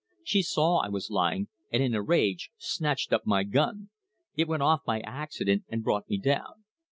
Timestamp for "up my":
3.13-3.43